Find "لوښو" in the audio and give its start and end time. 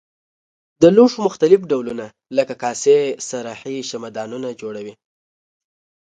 0.95-1.19